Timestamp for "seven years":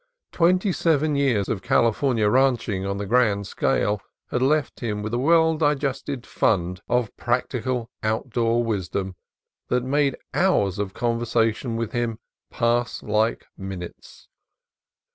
0.71-1.47